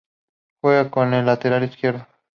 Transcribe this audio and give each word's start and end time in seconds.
Juega 0.63 0.89
como 0.89 1.05
lateral 1.21 1.63
izquierdo. 1.63 2.07